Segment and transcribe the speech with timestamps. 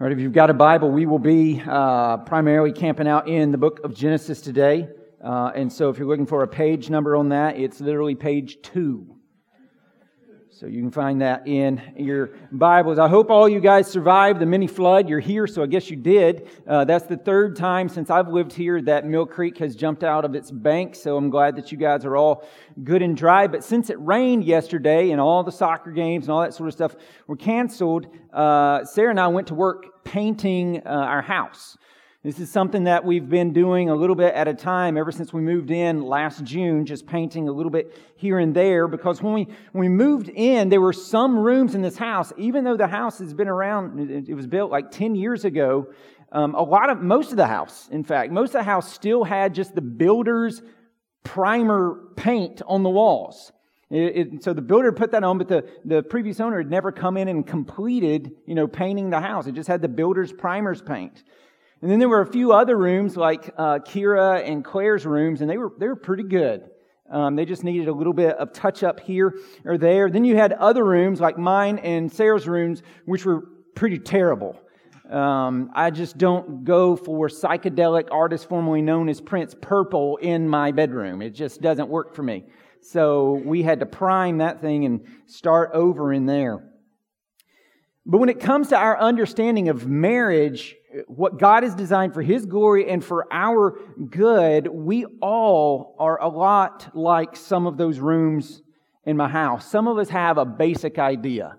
[0.00, 3.52] All right, if you've got a Bible, we will be uh, primarily camping out in
[3.52, 4.88] the book of Genesis today.
[5.22, 8.58] Uh, and so if you're looking for a page number on that, it's literally page
[8.60, 9.14] two.
[10.56, 13.00] So you can find that in your Bibles.
[13.00, 15.08] I hope all you guys survived the mini flood.
[15.08, 16.48] You're here, so I guess you did.
[16.64, 20.24] Uh, that's the third time since I've lived here that Mill Creek has jumped out
[20.24, 20.94] of its bank.
[20.94, 22.46] So I'm glad that you guys are all
[22.84, 23.48] good and dry.
[23.48, 26.72] But since it rained yesterday and all the soccer games and all that sort of
[26.72, 26.94] stuff
[27.26, 31.76] were canceled, uh, Sarah and I went to work painting uh, our house.
[32.24, 35.34] This is something that we've been doing a little bit at a time ever since
[35.34, 38.88] we moved in last June, just painting a little bit here and there.
[38.88, 39.42] Because when we,
[39.72, 43.18] when we moved in, there were some rooms in this house, even though the house
[43.18, 45.92] has been around, it was built like 10 years ago.
[46.32, 49.22] Um, a lot of, most of the house, in fact, most of the house still
[49.22, 50.62] had just the builder's
[51.24, 53.52] primer paint on the walls.
[53.90, 56.90] It, it, so the builder put that on, but the, the previous owner had never
[56.90, 59.46] come in and completed, you know, painting the house.
[59.46, 61.22] It just had the builder's primer's paint.
[61.84, 65.50] And then there were a few other rooms like uh, Kira and Claire's rooms, and
[65.50, 66.70] they were, they were pretty good.
[67.10, 70.08] Um, they just needed a little bit of touch up here or there.
[70.08, 73.42] Then you had other rooms like mine and Sarah's rooms, which were
[73.74, 74.58] pretty terrible.
[75.10, 80.72] Um, I just don't go for psychedelic artists formerly known as Prince Purple in my
[80.72, 81.20] bedroom.
[81.20, 82.46] It just doesn't work for me.
[82.80, 86.64] So we had to prime that thing and start over in there.
[88.06, 92.46] But when it comes to our understanding of marriage, what God has designed for His
[92.46, 93.78] glory and for our
[94.10, 98.62] good, we all are a lot like some of those rooms
[99.04, 99.70] in my house.
[99.70, 101.56] Some of us have a basic idea,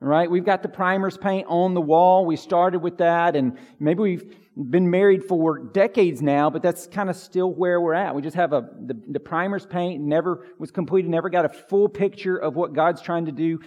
[0.00, 0.30] right?
[0.30, 2.26] We've got the primers paint on the wall.
[2.26, 7.10] We started with that, and maybe we've been married for decades now, but that's kind
[7.10, 8.14] of still where we're at.
[8.14, 11.88] We just have a the, the primers paint never was completed, never got a full
[11.88, 13.60] picture of what God's trying to do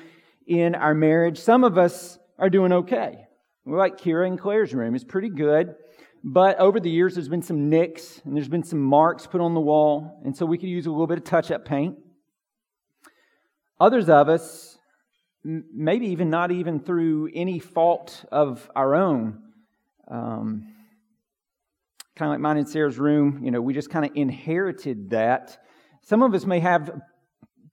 [0.48, 1.38] in our marriage.
[1.40, 3.28] Some of us are doing okay.
[3.70, 4.96] We're like Kira and Claire's room.
[4.96, 5.76] It's pretty good.
[6.24, 9.54] But over the years, there's been some nicks and there's been some marks put on
[9.54, 10.20] the wall.
[10.26, 11.96] And so we could use a little bit of touch up paint.
[13.80, 14.80] Others of us,
[15.44, 19.40] maybe even not even through any fault of our own,
[20.08, 20.74] um,
[22.16, 25.60] kind of like mine and Sarah's room, you know, we just kind of inherited that.
[26.02, 27.00] Some of us may have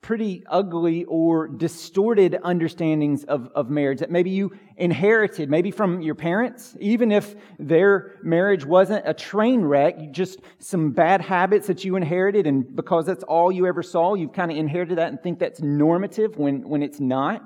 [0.07, 6.15] pretty ugly or distorted understandings of, of marriage that maybe you inherited, maybe from your
[6.15, 11.97] parents, even if their marriage wasn't a train wreck, just some bad habits that you
[11.97, 15.41] inherited, and because that's all you ever saw, you've kind of inherited that and think
[15.41, 17.43] that's normative when, when it's not.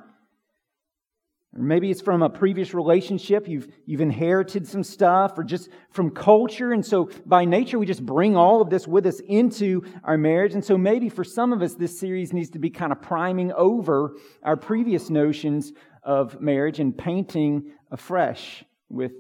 [1.57, 6.11] Or maybe it's from a previous relationship, you've, you've inherited some stuff, or just from
[6.11, 6.73] culture.
[6.73, 10.55] And so by nature, we just bring all of this with us into our marriage.
[10.55, 13.51] And so maybe for some of us, this series needs to be kind of priming
[13.53, 15.73] over our previous notions
[16.05, 19.13] of marriage and painting afresh with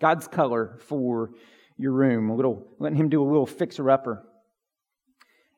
[0.00, 1.30] God's color for
[1.78, 4.22] your room, a little, letting Him do a little fixer upper.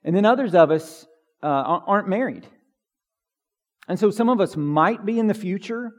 [0.05, 1.05] And then others of us
[1.43, 2.47] uh, aren't married.
[3.89, 5.93] And so some of us might be in the future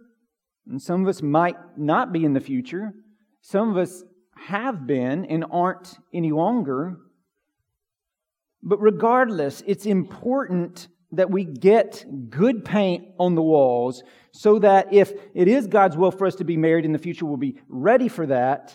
[0.68, 2.94] and some of us might not be in the future.
[3.42, 4.04] Some of us
[4.36, 6.98] have been and aren't any longer.
[8.62, 15.14] But regardless, it's important that we get good paint on the walls so that if
[15.36, 18.08] it is God's will for us to be married in the future, we'll be ready
[18.08, 18.74] for that.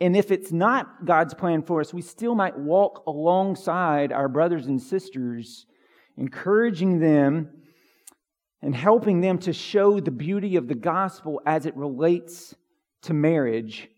[0.00, 4.66] And if it's not God's plan for us, we still might walk alongside our brothers
[4.66, 5.66] and sisters,
[6.16, 7.50] encouraging them
[8.64, 12.54] and helping them to show the beauty of the gospel as it relates
[13.02, 13.90] to marriage,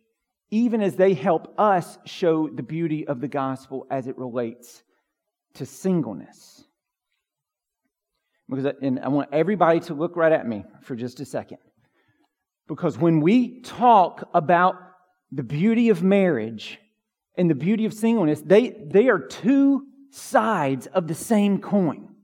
[0.50, 4.82] even as they help us show the beauty of the gospel as it relates
[5.54, 6.64] to singleness.
[8.50, 11.58] Because, and I want everybody to look right at me for just a second.
[12.66, 14.74] Because when we talk about
[15.30, 16.80] the beauty of marriage
[17.36, 22.15] and the beauty of singleness, they, they are two sides of the same coin.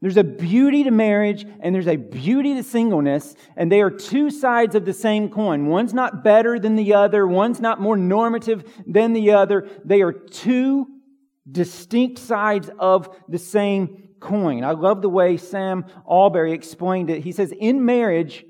[0.00, 4.30] There's a beauty to marriage and there's a beauty to singleness, and they are two
[4.30, 5.66] sides of the same coin.
[5.66, 9.68] One's not better than the other, one's not more normative than the other.
[9.84, 10.86] They are two
[11.50, 14.62] distinct sides of the same coin.
[14.62, 17.22] I love the way Sam Allberry explained it.
[17.22, 18.44] He says, In marriage,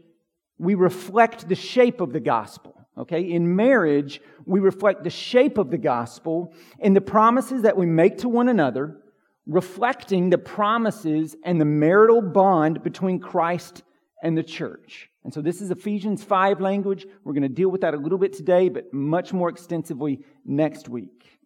[0.58, 2.74] we reflect the shape of the gospel.
[2.98, 3.22] Okay?
[3.22, 8.18] In marriage, we reflect the shape of the gospel in the promises that we make
[8.18, 8.98] to one another
[9.48, 13.82] reflecting the promises and the marital bond between Christ
[14.22, 15.08] and the church.
[15.24, 17.06] And so this is Ephesians 5 language.
[17.24, 20.88] We're going to deal with that a little bit today, but much more extensively next
[20.88, 21.40] week.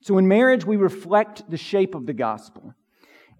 [0.00, 2.74] So in marriage, we reflect the shape of the gospel.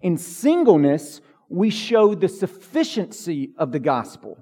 [0.01, 4.37] In singleness, we show the sufficiency of the gospel.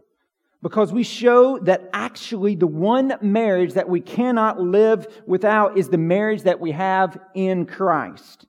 [0.63, 5.97] because we show that actually the one marriage that we cannot live without is the
[5.97, 8.47] marriage that we have in Christ.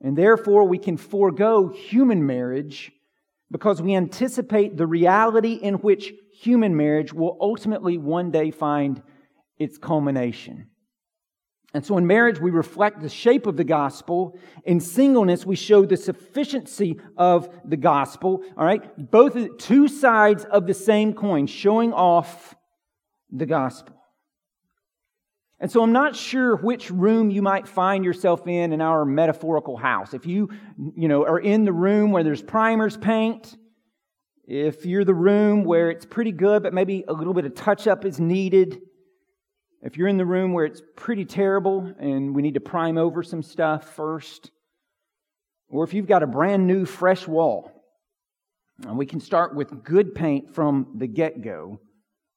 [0.00, 2.92] And therefore, we can forego human marriage
[3.50, 9.02] because we anticipate the reality in which human marriage will ultimately one day find
[9.58, 10.68] its culmination.
[11.72, 14.36] And so in marriage, we reflect the shape of the gospel.
[14.64, 18.42] In singleness, we show the sufficiency of the gospel.
[18.56, 19.10] All right?
[19.10, 22.56] Both two sides of the same coin, showing off
[23.30, 23.99] the gospel.
[25.60, 29.76] And so I'm not sure which room you might find yourself in in our metaphorical
[29.76, 30.14] house.
[30.14, 30.48] If you,
[30.96, 33.56] you know, are in the room where there's primers paint,
[34.46, 37.86] if you're the room where it's pretty good, but maybe a little bit of touch
[37.86, 38.80] up is needed,
[39.82, 43.22] if you're in the room where it's pretty terrible and we need to prime over
[43.22, 44.50] some stuff first,
[45.68, 47.70] or if you've got a brand new fresh wall,
[48.86, 51.80] and we can start with good paint from the get go.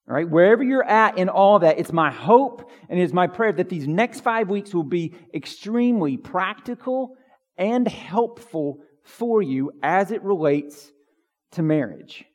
[0.08, 3.54] All right, wherever you're at in all that, it's my hope and it's my prayer
[3.54, 7.16] that these next five weeks will be extremely practical
[7.58, 10.92] and helpful for you as it relates
[11.52, 12.26] to marriage.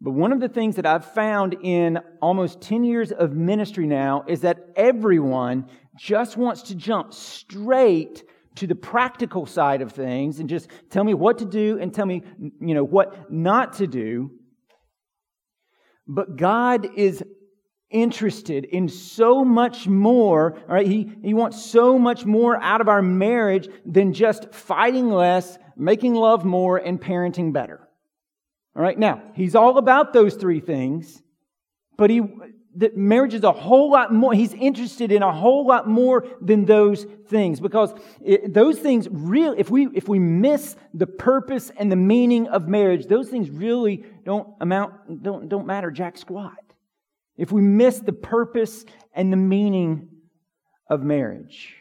[0.00, 4.24] But one of the things that I've found in almost 10 years of ministry now
[4.28, 8.22] is that everyone just wants to jump straight
[8.54, 12.06] to the practical side of things and just tell me what to do and tell
[12.06, 12.22] me,
[12.60, 14.30] you know, what not to do.
[16.08, 17.22] But God is
[17.90, 20.86] interested in so much more, all right?
[20.86, 26.14] He, he wants so much more out of our marriage than just fighting less, making
[26.14, 27.88] love more, and parenting better.
[28.76, 31.22] All right, now, he's all about those three things,
[31.96, 32.22] but he,
[32.78, 36.64] that marriage is a whole lot more, he's interested in a whole lot more than
[36.64, 37.92] those things because
[38.24, 42.68] it, those things really, if we, if we miss the purpose and the meaning of
[42.68, 46.54] marriage, those things really don't amount, don't, don't matter jack squat.
[47.36, 50.08] If we miss the purpose and the meaning
[50.88, 51.74] of marriage.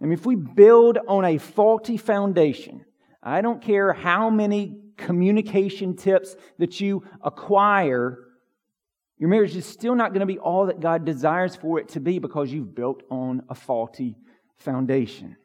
[0.00, 2.84] I mean, if we build on a faulty foundation,
[3.22, 8.18] I don't care how many communication tips that you acquire,
[9.18, 12.00] your marriage is still not going to be all that God desires for it to
[12.00, 14.16] be because you've built on a faulty
[14.58, 15.36] foundation.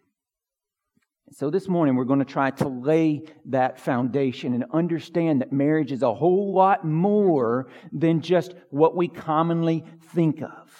[1.31, 5.91] So, this morning, we're going to try to lay that foundation and understand that marriage
[5.91, 9.83] is a whole lot more than just what we commonly
[10.13, 10.71] think of.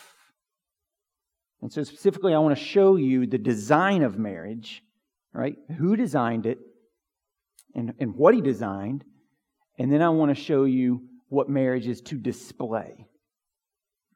[1.62, 4.84] And so, specifically, I want to show you the design of marriage,
[5.34, 5.56] right?
[5.80, 6.60] Who designed it,
[7.74, 9.04] and, and what he designed.
[9.80, 11.02] And then I want to show you
[11.34, 13.08] what marriage is to display.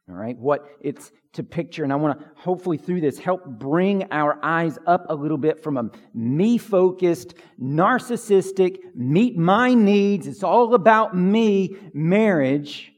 [0.09, 1.83] All right, what it's to picture.
[1.83, 5.61] And I want to hopefully through this help bring our eyes up a little bit
[5.61, 12.93] from a me focused, narcissistic, meet my needs, it's all about me marriage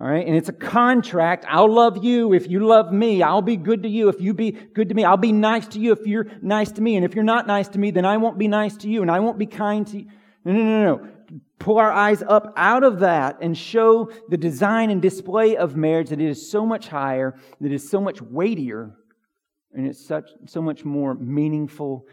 [0.00, 0.24] all right.
[0.24, 1.44] And it's a contract.
[1.48, 3.22] I'll love you if you love me.
[3.22, 5.04] I'll be good to you if you be good to me.
[5.04, 6.94] I'll be nice to you if you're nice to me.
[6.94, 9.10] And if you're not nice to me, then I won't be nice to you and
[9.10, 10.06] I won't be kind to you.
[10.44, 11.08] No, no, no, no.
[11.58, 16.08] Pull our eyes up out of that and show the design and display of marriage
[16.08, 18.94] that it is so much higher, that it is so much weightier,
[19.72, 22.06] and it's such, so much more meaningful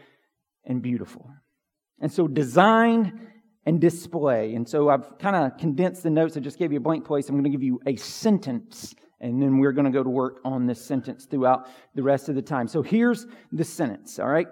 [0.64, 1.30] and beautiful.
[2.00, 3.28] And so design
[3.64, 4.54] and display.
[4.54, 6.36] And so I've kind of condensed the notes.
[6.36, 7.28] I just gave you a blank place.
[7.28, 10.40] I'm going to give you a sentence, and then we're going to go to work
[10.44, 12.68] on this sentence throughout the rest of the time.
[12.68, 14.48] So here's the sentence, all right?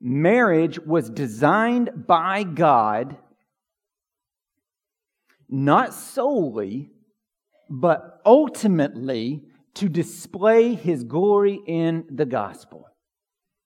[0.00, 3.16] Marriage was designed by God
[5.52, 6.90] not solely,
[7.70, 9.44] but ultimately
[9.74, 12.88] to display his glory in the gospel.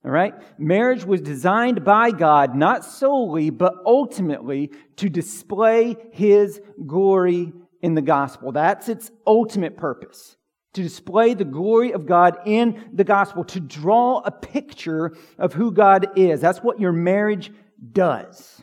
[0.06, 0.34] All right?
[0.56, 7.52] Marriage was designed by God not solely, but ultimately to display His glory
[7.82, 8.52] in the gospel.
[8.52, 10.36] That's its ultimate purpose.
[10.74, 15.72] To display the glory of God in the gospel, to draw a picture of who
[15.72, 16.40] God is.
[16.40, 17.50] That's what your marriage
[17.92, 18.62] does.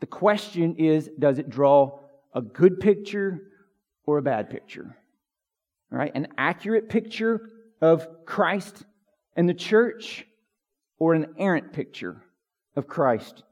[0.00, 2.00] The question is does it draw
[2.34, 3.40] a good picture
[4.06, 4.96] or a bad picture?
[5.92, 6.12] All right?
[6.14, 7.48] An accurate picture
[7.80, 8.84] of Christ
[9.36, 10.24] and the church
[10.98, 12.22] or an errant picture
[12.76, 13.42] of Christ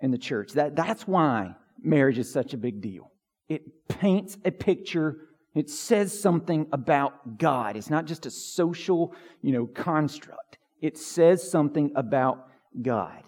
[0.00, 0.52] and the church.
[0.52, 3.10] That, that's why marriage is such a big deal.
[3.48, 5.16] It paints a picture,
[5.54, 7.76] it says something about God.
[7.76, 10.58] It's not just a social, you know, construct.
[10.80, 12.46] It says something about
[12.80, 13.22] God.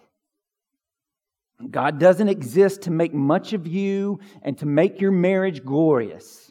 [1.69, 6.51] God doesn't exist to make much of you and to make your marriage glorious.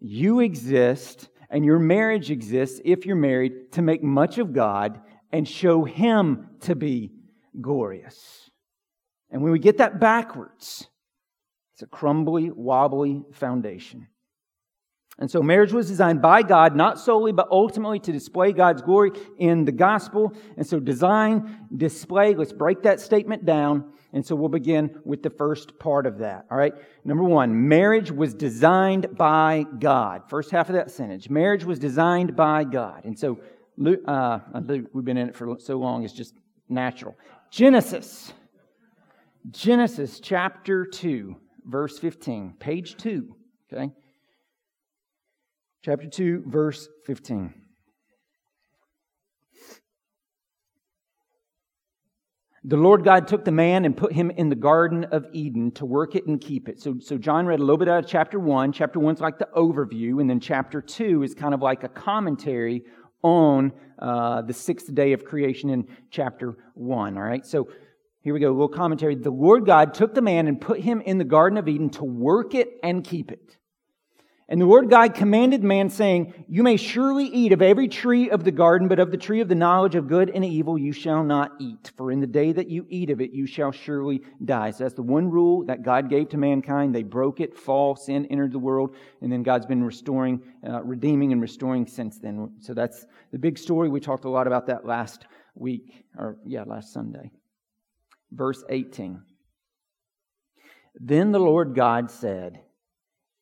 [0.00, 5.00] You exist and your marriage exists, if you're married, to make much of God
[5.30, 7.12] and show Him to be
[7.60, 8.50] glorious.
[9.30, 10.88] And when we get that backwards,
[11.74, 14.06] It's a crumbly, wobbly foundation.
[15.18, 19.10] And so marriage was designed by God, not solely, but ultimately to display God's glory
[19.38, 20.32] in the gospel.
[20.56, 23.92] And so design, display, let's break that statement down.
[24.14, 26.46] And so we'll begin with the first part of that.
[26.50, 26.72] All right.
[27.04, 30.22] Number one, marriage was designed by God.
[30.30, 31.28] First half of that sentence.
[31.28, 33.04] Marriage was designed by God.
[33.04, 33.40] And so,
[33.76, 36.34] Luke, uh, Luke, we've been in it for so long, it's just
[36.68, 37.14] natural.
[37.50, 38.32] Genesis.
[39.50, 43.36] Genesis chapter 2, verse 15, page 2.
[43.70, 43.92] Okay
[45.84, 47.52] chapter 2, verse 15.
[52.66, 55.84] The Lord God took the man and put him in the Garden of Eden to
[55.84, 56.80] work it and keep it.
[56.80, 58.72] So, so John read a little bit out of chapter 1.
[58.72, 61.90] Chapter 1 is like the overview, and then chapter 2 is kind of like a
[61.90, 62.82] commentary
[63.22, 67.18] on uh, the sixth day of creation in chapter 1.
[67.18, 67.68] All right, so
[68.22, 69.14] here we go, a little commentary.
[69.14, 72.04] The Lord God took the man and put him in the Garden of Eden to
[72.04, 73.58] work it and keep it.
[74.46, 78.44] And the Lord God commanded man, saying, You may surely eat of every tree of
[78.44, 81.24] the garden, but of the tree of the knowledge of good and evil you shall
[81.24, 81.92] not eat.
[81.96, 84.70] For in the day that you eat of it, you shall surely die.
[84.70, 86.94] So that's the one rule that God gave to mankind.
[86.94, 91.32] They broke it, fall, sin entered the world, and then God's been restoring, uh, redeeming,
[91.32, 92.52] and restoring since then.
[92.60, 93.88] So that's the big story.
[93.88, 95.24] We talked a lot about that last
[95.54, 97.30] week, or yeah, last Sunday.
[98.30, 99.22] Verse 18.
[100.96, 102.60] Then the Lord God said,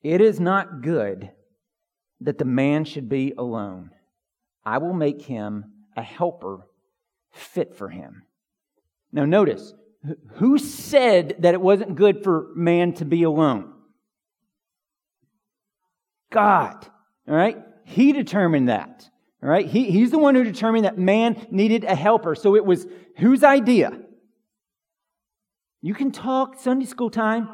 [0.03, 1.31] it is not good
[2.21, 3.91] that the man should be alone.
[4.65, 6.67] I will make him a helper
[7.33, 8.23] fit for him.
[9.13, 9.75] Now, notice,
[10.35, 13.73] who said that it wasn't good for man to be alone?
[16.31, 16.87] God.
[17.29, 17.59] All right?
[17.85, 19.09] He determined that.
[19.43, 19.67] All right?
[19.67, 22.35] He, he's the one who determined that man needed a helper.
[22.35, 22.87] So it was
[23.19, 24.01] whose idea?
[25.83, 27.49] You can talk Sunday school time.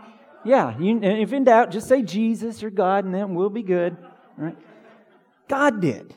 [0.45, 3.97] Yeah, you, if in doubt, just say Jesus or God, and then we'll be good.
[4.37, 4.57] Right?
[5.49, 6.15] God did.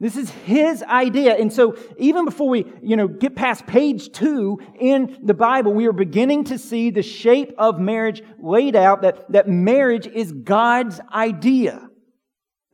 [0.00, 1.34] This is his idea.
[1.34, 5.88] And so even before we, you know, get past page two in the Bible, we
[5.88, 11.00] are beginning to see the shape of marriage laid out that, that marriage is God's
[11.12, 11.88] idea.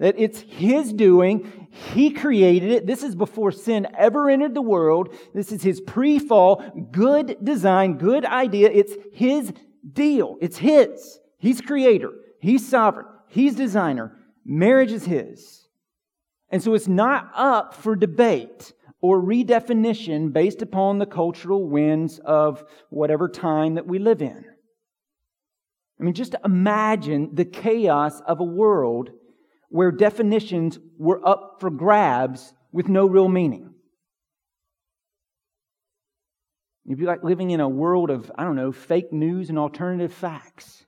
[0.01, 1.69] That it's his doing.
[1.95, 2.87] He created it.
[2.87, 5.15] This is before sin ever entered the world.
[5.33, 6.63] This is his pre-fall,
[6.93, 8.71] good design, good idea.
[8.71, 9.51] It's his
[9.93, 10.37] deal.
[10.41, 11.19] It's His.
[11.39, 12.11] He's creator.
[12.41, 13.07] He's sovereign.
[13.29, 14.17] He's designer.
[14.45, 15.67] Marriage is His.
[16.51, 22.65] And so it's not up for debate or redefinition based upon the cultural winds of
[22.91, 24.45] whatever time that we live in.
[26.01, 29.11] I mean, just imagine the chaos of a world
[29.69, 33.74] where definitions were up for grabs with no real meaning.
[36.85, 40.13] You'd be like living in a world of, I don't know, fake news and alternative
[40.13, 40.85] facts.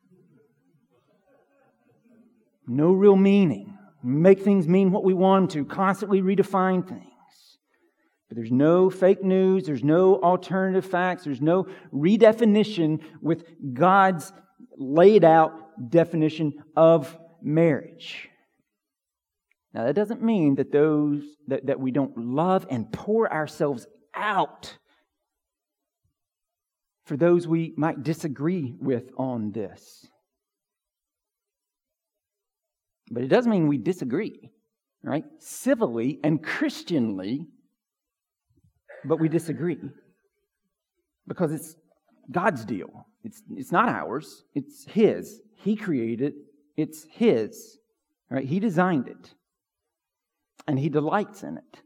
[2.67, 3.79] No real meaning.
[4.03, 7.03] Make things mean what we want to, constantly redefine things.
[8.29, 14.33] But there's no fake news, there's no alternative facts, there's no redefinition with God's
[14.77, 18.29] laid out definition of marriage.
[19.73, 24.77] Now, that doesn't mean that those that, that we don't love and pour ourselves out
[27.07, 30.07] for those we might disagree with on this.
[33.11, 34.51] But it doesn't mean we disagree,
[35.03, 35.25] right?
[35.39, 37.47] Civilly and Christianly,
[39.05, 39.79] but we disagree
[41.29, 41.77] because it's
[42.31, 43.07] God's deal.
[43.23, 45.41] It's, it's not ours, it's His.
[45.55, 46.35] He created it,
[46.77, 47.79] it's His.
[48.29, 48.45] Right?
[48.45, 49.35] He designed it,
[50.67, 51.83] and He delights in it.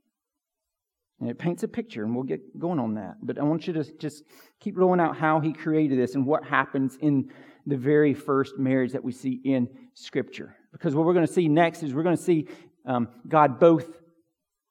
[1.21, 3.17] And it paints a picture, and we'll get going on that.
[3.23, 4.25] But I want you to just
[4.59, 7.31] keep rolling out how he created this and what happens in
[7.67, 10.57] the very first marriage that we see in Scripture.
[10.73, 12.49] Because what we're going to see next is we're going to see
[12.87, 13.87] um, God both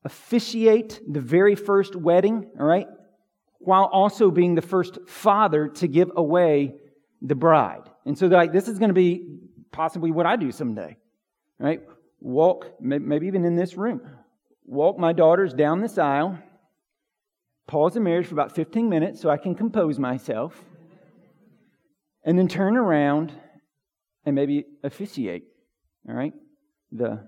[0.03, 2.87] officiate the very first wedding, all right,
[3.59, 6.75] while also being the first father to give away
[7.21, 7.83] the bride.
[8.05, 9.37] And so, like, this is going to be
[9.71, 10.97] possibly what I do someday,
[11.59, 11.81] right?
[12.21, 14.01] Walk, maybe even in this room,
[14.69, 16.37] walk my daughters down this aisle,
[17.67, 20.63] pause the marriage for about 15 minutes so I can compose myself,
[22.23, 23.33] and then turn around
[24.25, 25.43] and maybe officiate,
[26.07, 26.33] all right,
[26.91, 27.27] the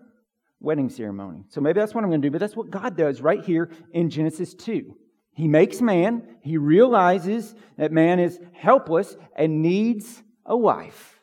[0.60, 1.44] wedding ceremony.
[1.50, 3.72] So maybe that's what I'm going to do, but that's what God does right here
[3.92, 4.96] in Genesis 2.
[5.34, 11.20] He makes man, he realizes that man is helpless and needs a wife.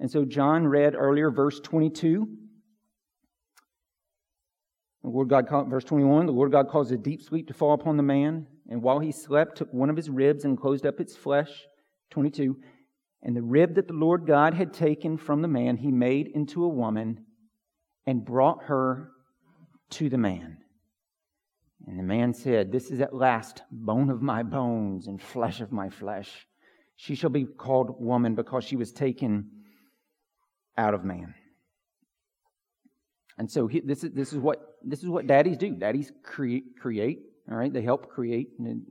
[0.00, 2.28] And so John read earlier, verse 22
[5.06, 7.74] the Lord God, called, verse 21, the Lord God caused a deep sleep to fall
[7.74, 10.98] upon the man, and while he slept, took one of his ribs and closed up
[10.98, 11.48] its flesh.
[12.10, 12.56] 22.
[13.22, 16.64] And the rib that the Lord God had taken from the man, he made into
[16.64, 17.24] a woman
[18.04, 19.12] and brought her
[19.90, 20.58] to the man.
[21.86, 25.70] And the man said, This is at last bone of my bones and flesh of
[25.70, 26.48] my flesh.
[26.96, 29.50] She shall be called woman because she was taken
[30.76, 31.32] out of man.
[33.38, 35.70] And so he, this is this is what this is what daddies do.
[35.74, 37.20] Daddies create create.
[37.50, 38.82] All right, they help create and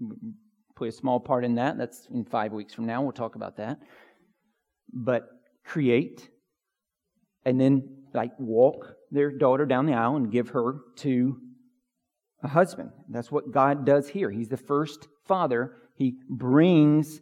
[0.75, 1.77] play a small part in that.
[1.77, 3.01] That's in five weeks from now.
[3.01, 3.79] We'll talk about that
[4.95, 5.27] but
[5.65, 6.29] create
[7.43, 7.83] and then
[8.13, 11.37] like walk their daughter down the aisle and give her to
[12.43, 12.91] a husband.
[13.09, 14.31] That's what God does here.
[14.31, 15.73] He's the first father.
[15.95, 17.19] He brings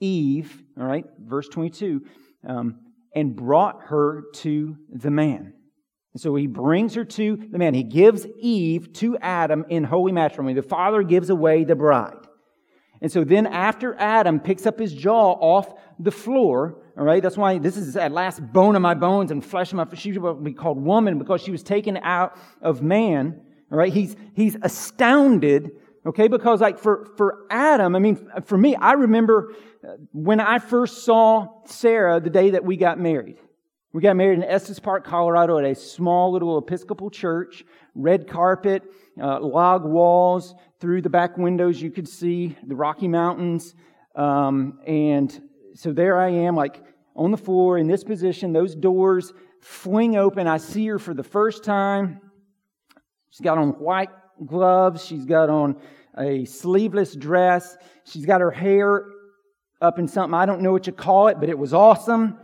[0.00, 2.02] Eve, all right, verse 22,
[2.46, 2.80] um,
[3.14, 5.54] and brought her to the man.
[6.16, 7.74] And so he brings her to the man.
[7.74, 10.54] He gives Eve to Adam in holy matrimony.
[10.54, 12.26] The father gives away the bride.
[13.02, 17.36] And so then after Adam picks up his jaw off the floor, all right, that's
[17.36, 20.00] why this is at last bone of my bones and flesh of my flesh.
[20.00, 23.38] She will be called woman because she was taken out of man.
[23.70, 25.72] All right, he's he's astounded.
[26.06, 29.52] Okay, because like for for Adam, I mean, for me, I remember
[29.86, 33.36] uh, when I first saw Sarah the day that we got married.
[33.96, 37.64] We got married in Estes Park, Colorado, at a small little Episcopal church.
[37.94, 38.82] Red carpet,
[39.18, 40.54] uh, log walls.
[40.80, 43.74] Through the back windows, you could see the Rocky Mountains.
[44.14, 45.40] Um, and
[45.72, 46.84] so there I am, like
[47.14, 48.52] on the floor in this position.
[48.52, 50.46] Those doors fling open.
[50.46, 52.20] I see her for the first time.
[53.30, 54.10] She's got on white
[54.44, 55.06] gloves.
[55.06, 55.74] She's got on
[56.18, 57.78] a sleeveless dress.
[58.04, 59.06] She's got her hair
[59.80, 60.34] up in something.
[60.34, 62.40] I don't know what you call it, but it was awesome.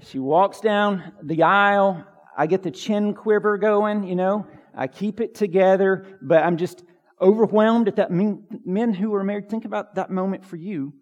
[0.00, 2.04] She walks down the aisle.
[2.36, 4.46] I get the chin quiver going, you know.
[4.74, 6.84] I keep it together, but I'm just
[7.20, 8.10] overwhelmed at that.
[8.10, 10.92] Men who are married, think about that moment for you.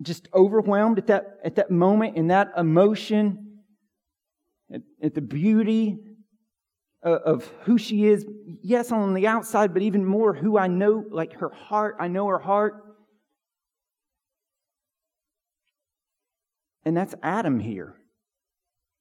[0.00, 3.58] Just overwhelmed at that, at that moment in that emotion,
[4.72, 5.98] at, at the beauty
[7.02, 8.24] of, of who she is.
[8.62, 11.96] Yes, on the outside, but even more who I know, like her heart.
[12.00, 12.87] I know her heart.
[16.88, 17.96] And that's Adam here.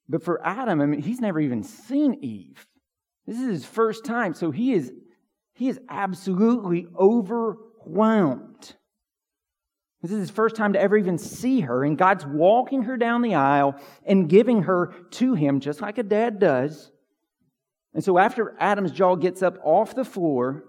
[0.09, 2.67] But for Adam, I mean, he's never even seen Eve.
[3.25, 4.91] This is his first time, so he is
[5.53, 8.75] he is absolutely overwhelmed.
[10.01, 13.21] This is his first time to ever even see her, and God's walking her down
[13.21, 16.91] the aisle and giving her to him, just like a dad does.
[17.93, 20.65] And so, after Adam's jaw gets up off the floor,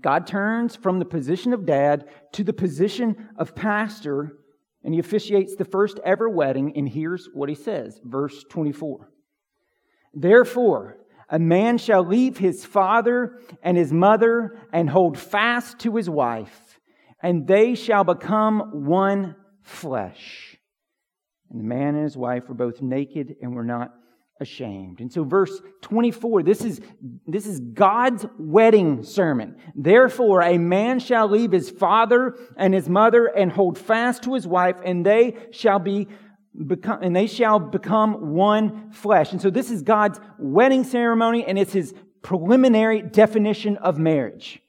[0.00, 4.36] God turns from the position of dad to the position of pastor,
[4.84, 6.72] and he officiates the first ever wedding.
[6.76, 9.08] And here's what he says, verse 24.
[10.14, 16.10] Therefore, a man shall leave his father and his mother and hold fast to his
[16.10, 16.78] wife,
[17.22, 20.58] and they shall become one flesh.
[21.50, 23.92] And the man and his wife were both naked and were not
[24.42, 25.00] ashamed.
[25.00, 26.80] And so verse 24, this is,
[27.26, 29.56] this is God's wedding sermon.
[29.74, 34.46] Therefore, a man shall leave his father and his mother and hold fast to his
[34.46, 36.08] wife, and they shall be
[36.66, 39.32] become, and they shall become one flesh.
[39.32, 44.60] And so this is God's wedding ceremony, and it's his preliminary definition of marriage.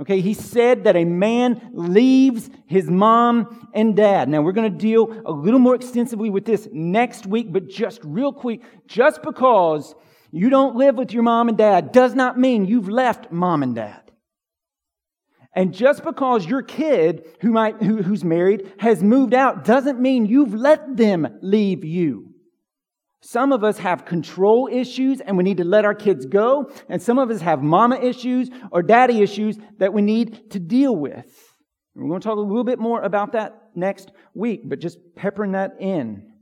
[0.00, 4.30] Okay, he said that a man leaves his mom and dad.
[4.30, 8.00] Now we're going to deal a little more extensively with this next week, but just
[8.02, 9.94] real quick, just because
[10.30, 13.74] you don't live with your mom and dad does not mean you've left mom and
[13.74, 14.10] dad.
[15.52, 20.24] And just because your kid who might, who, who's married has moved out doesn't mean
[20.24, 22.29] you've let them leave you.
[23.22, 26.70] Some of us have control issues and we need to let our kids go.
[26.88, 30.96] And some of us have mama issues or daddy issues that we need to deal
[30.96, 31.26] with.
[31.94, 35.52] we're going to talk a little bit more about that next week, but just peppering
[35.52, 36.32] that in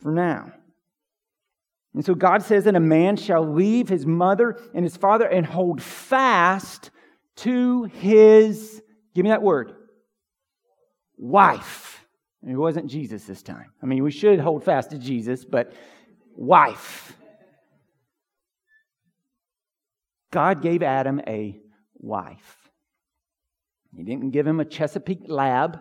[0.00, 0.50] for now.
[1.94, 5.46] And so God says that a man shall leave his mother and his father and
[5.46, 6.90] hold fast
[7.36, 8.82] to his,
[9.14, 9.72] give me that word,
[11.16, 12.04] wife.
[12.46, 13.72] It wasn't Jesus this time.
[13.82, 15.72] I mean, we should hold fast to Jesus, but
[16.34, 17.16] wife.
[20.30, 21.60] God gave Adam a
[21.94, 22.70] wife.
[23.96, 25.80] He didn't give him a Chesapeake lab,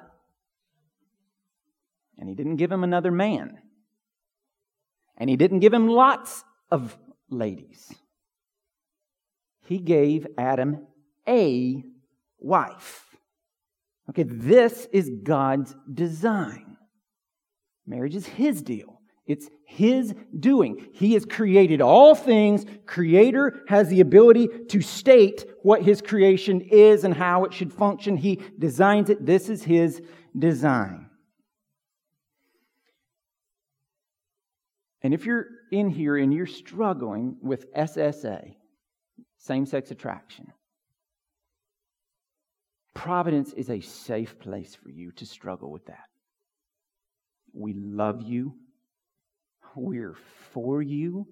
[2.17, 3.57] and he didn't give him another man,
[5.17, 6.95] and he didn't give him lots of
[7.29, 7.91] ladies.
[9.65, 10.85] He gave Adam
[11.27, 11.83] a
[12.37, 13.05] wife.
[14.09, 16.77] Okay, this is God's design.
[17.85, 18.92] Marriage is His deal,
[19.25, 20.87] It's His doing.
[20.93, 22.65] He has created all things.
[22.85, 28.17] Creator has the ability to state what His creation is and how it should function.
[28.17, 29.25] He designs it.
[29.25, 30.01] This is His
[30.37, 31.09] design.
[35.01, 38.55] And if you're in here and you're struggling with SSA,
[39.37, 40.53] same sex attraction,
[42.93, 46.05] Providence is a safe place for you to struggle with that.
[47.53, 48.53] We love you.
[49.75, 50.15] We're
[50.51, 51.27] for you,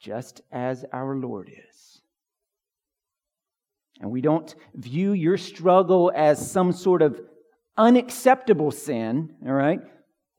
[0.00, 2.00] just as our Lord is.
[4.00, 7.20] And we don't view your struggle as some sort of
[7.76, 9.80] unacceptable sin, all right?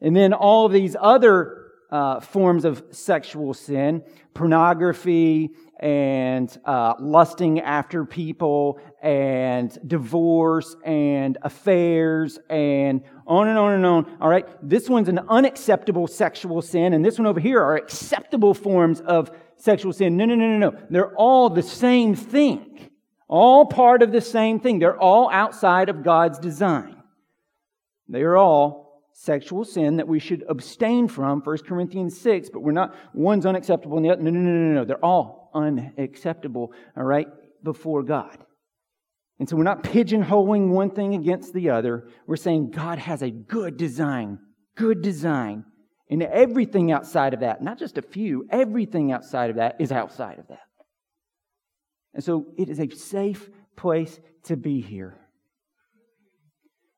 [0.02, 1.65] And then all these other
[1.96, 4.04] uh, forms of sexual sin
[4.34, 13.86] pornography and uh, lusting after people and divorce and affairs and on and on and
[13.86, 14.18] on.
[14.20, 14.46] All right.
[14.62, 19.32] This one's an unacceptable sexual sin, and this one over here are acceptable forms of
[19.56, 20.18] sexual sin.
[20.18, 20.78] No, no, no, no, no.
[20.90, 22.90] They're all the same thing,
[23.30, 24.80] all part of the same thing.
[24.80, 27.02] They're all outside of God's design.
[28.10, 28.85] They are all
[29.18, 33.96] sexual sin that we should abstain from, 1 Corinthians 6, but we're not, one's unacceptable
[33.96, 34.86] and the other, no, no, no, no, no.
[34.86, 37.28] They're all unacceptable, all right,
[37.64, 38.38] before God.
[39.40, 42.10] And so we're not pigeonholing one thing against the other.
[42.28, 44.38] We're saying God has a good design,
[44.76, 45.64] good design.
[46.10, 50.40] And everything outside of that, not just a few, everything outside of that is outside
[50.40, 50.60] of that.
[52.14, 55.25] And so it is a safe place to be here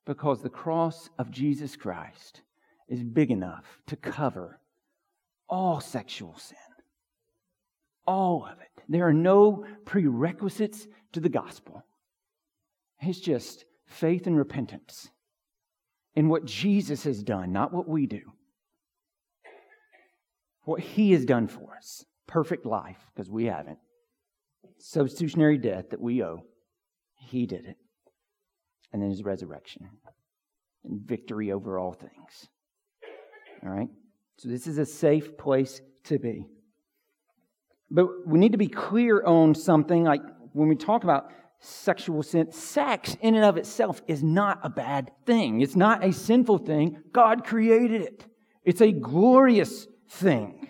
[0.07, 2.41] because the cross of Jesus Christ
[2.87, 4.61] is big enough to cover
[5.49, 6.57] all sexual sin.
[8.07, 8.83] All of it.
[8.87, 11.83] There are no prerequisites to the gospel.
[13.01, 15.09] It's just faith and repentance
[16.15, 18.21] in what Jesus has done, not what we do.
[20.63, 22.05] What he has done for us.
[22.27, 23.79] Perfect life, because we haven't.
[24.79, 26.43] Substitutionary death that we owe.
[27.19, 27.77] He did it
[28.91, 29.89] and then his resurrection
[30.83, 32.47] and victory over all things.
[33.63, 33.89] All right?
[34.37, 36.45] So this is a safe place to be.
[37.89, 40.21] But we need to be clear on something like
[40.53, 45.11] when we talk about sexual sin, sex in and of itself is not a bad
[45.25, 45.61] thing.
[45.61, 47.01] It's not a sinful thing.
[47.11, 48.25] God created it.
[48.63, 50.69] It's a glorious thing.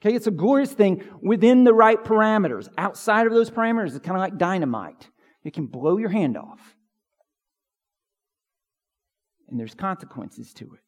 [0.00, 2.68] Okay, it's a glorious thing within the right parameters.
[2.78, 5.08] Outside of those parameters, it's kind of like dynamite.
[5.44, 6.76] It can blow your hand off
[9.50, 10.80] and there's consequences to it.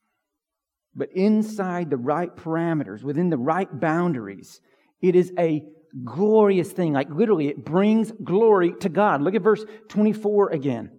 [0.94, 4.60] But inside the right parameters, within the right boundaries,
[5.00, 5.62] it is a
[6.04, 6.92] glorious thing.
[6.92, 9.22] Like literally, it brings glory to God.
[9.22, 10.90] Look at verse 24 again.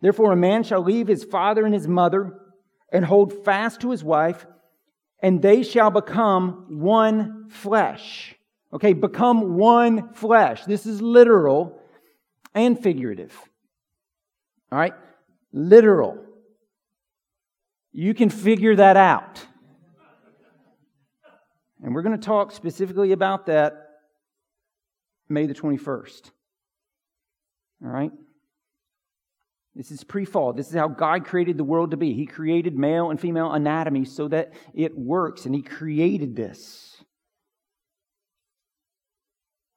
[0.00, 2.38] Therefore, a man shall leave his father and his mother
[2.92, 4.46] and hold fast to his wife,
[5.22, 8.34] and they shall become one flesh.
[8.72, 10.64] Okay, become one flesh.
[10.64, 11.78] This is literal
[12.54, 13.36] and figurative.
[14.72, 14.94] All right?
[15.52, 16.24] Literal.
[17.92, 19.44] You can figure that out.
[21.82, 23.86] And we're going to talk specifically about that
[25.28, 26.30] May the 21st.
[27.82, 28.10] All right?
[29.74, 30.52] This is pre fall.
[30.52, 32.12] This is how God created the world to be.
[32.12, 36.96] He created male and female anatomy so that it works, and He created this.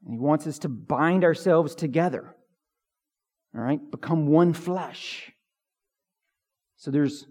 [0.04, 2.36] And He wants us to bind ourselves together.
[3.56, 3.80] All right?
[3.92, 5.32] Become one flesh.
[6.78, 7.26] So there's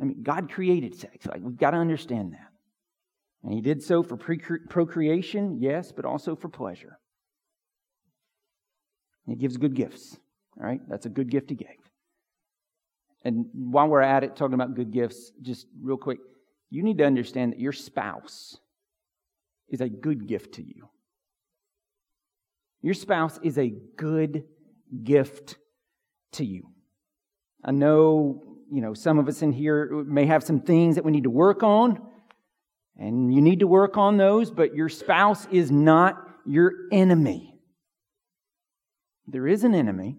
[0.00, 1.26] I mean, God created sex.
[1.26, 2.48] Like, we've got to understand that.
[3.42, 6.98] And He did so for procreation, yes, but also for pleasure.
[9.26, 10.18] He gives good gifts.
[10.58, 10.80] All right?
[10.88, 11.68] That's a good gift He gave.
[13.24, 16.18] And while we're at it, talking about good gifts, just real quick,
[16.70, 18.58] you need to understand that your spouse
[19.68, 20.88] is a good gift to you.
[22.82, 24.44] Your spouse is a good
[25.04, 25.56] gift
[26.32, 26.70] to you.
[27.62, 31.12] I know you know, some of us in here may have some things that we
[31.12, 32.00] need to work on,
[32.96, 37.54] and you need to work on those, but your spouse is not your enemy.
[39.26, 40.18] There is an enemy,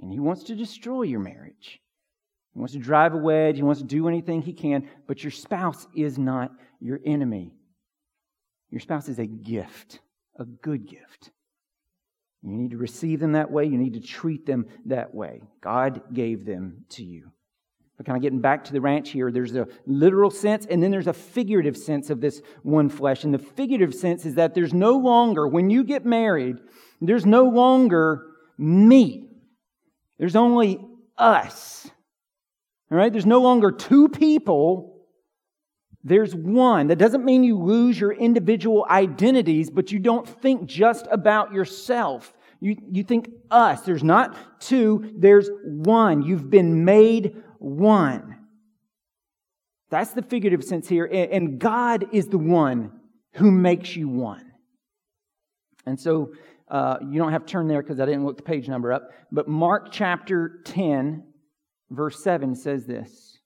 [0.00, 1.80] and he wants to destroy your marriage.
[2.52, 5.30] He wants to drive a wedge, he wants to do anything he can, but your
[5.30, 7.52] spouse is not your enemy.
[8.70, 10.00] Your spouse is a gift,
[10.38, 11.30] a good gift.
[12.42, 13.64] You need to receive them that way.
[13.64, 15.42] You need to treat them that way.
[15.60, 17.32] God gave them to you.
[17.96, 20.90] But kind of getting back to the ranch here, there's a literal sense and then
[20.90, 23.24] there's a figurative sense of this one flesh.
[23.24, 26.56] And the figurative sense is that there's no longer, when you get married,
[27.00, 28.26] there's no longer
[28.58, 29.30] me.
[30.18, 30.78] There's only
[31.16, 31.90] us.
[32.90, 33.12] All right?
[33.12, 34.92] There's no longer two people
[36.06, 36.86] There's one.
[36.86, 42.32] That doesn't mean you lose your individual identities, but you don't think just about yourself.
[42.60, 43.80] You, you think us.
[43.80, 46.22] There's not two, there's one.
[46.22, 48.38] You've been made one.
[49.90, 51.04] That's the figurative sense here.
[51.06, 52.92] And God is the one
[53.34, 54.52] who makes you one.
[55.84, 56.32] And so
[56.68, 59.10] uh, you don't have to turn there because I didn't look the page number up.
[59.30, 61.22] But Mark chapter 10,
[61.90, 63.36] verse 7 says this.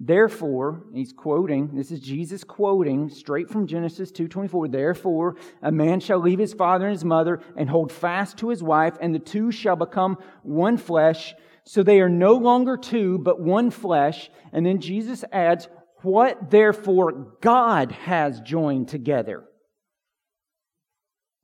[0.00, 4.68] Therefore, he's quoting, this is Jesus quoting straight from Genesis 2:24.
[4.70, 8.62] Therefore, a man shall leave his father and his mother and hold fast to his
[8.62, 11.34] wife, and the two shall become one flesh.
[11.66, 14.30] So they are no longer two, but one flesh.
[14.52, 15.68] And then Jesus adds,
[16.02, 19.44] What therefore God has joined together,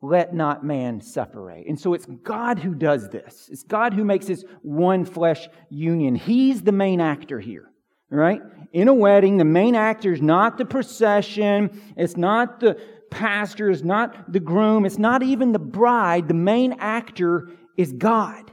[0.03, 1.67] let not man separate.
[1.67, 3.49] And so it's God who does this.
[3.51, 6.15] It's God who makes this one flesh union.
[6.15, 7.71] He's the main actor here,
[8.11, 8.41] right?
[8.73, 12.79] In a wedding, the main actor is not the procession, it's not the
[13.11, 16.29] pastor, it's not the groom, it's not even the bride.
[16.29, 18.51] The main actor is God.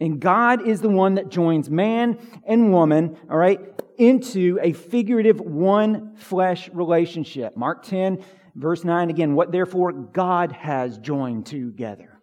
[0.00, 3.60] And God is the one that joins man and woman, all right,
[3.98, 7.54] into a figurative one flesh relationship.
[7.54, 12.22] Mark 10, verse 9 again, what therefore God has joined together.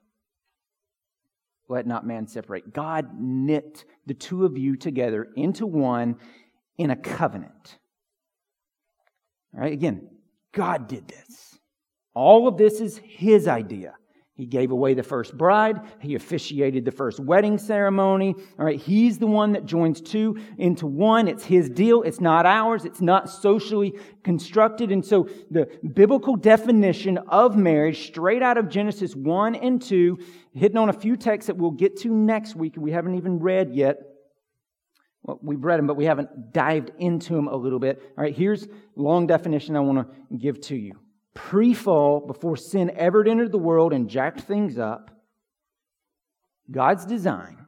[1.70, 2.74] Let not man separate.
[2.74, 6.16] God knit the two of you together into one
[6.78, 7.78] in a covenant.
[9.54, 10.10] All right, again,
[10.54, 11.60] God did this.
[12.14, 13.96] All of this is His idea.
[14.38, 15.82] He gave away the first bride.
[16.00, 18.36] He officiated the first wedding ceremony.
[18.60, 18.80] All right.
[18.80, 21.28] He's the one that joins two into one.
[21.28, 22.04] It's his deal.
[22.04, 22.86] It's not ours.
[22.86, 24.92] It's not socially constructed.
[24.92, 30.20] And so the biblical definition of marriage, straight out of Genesis 1 and 2,
[30.54, 33.74] hitting on a few texts that we'll get to next week, we haven't even read
[33.74, 33.98] yet.
[35.24, 38.04] Well, we've read them, but we haven't dived into them a little bit.
[38.16, 38.36] All right.
[38.36, 41.00] Here's long definition I want to give to you
[41.38, 45.12] pre fall, before sin ever entered the world and jacked things up,
[46.70, 47.68] God's design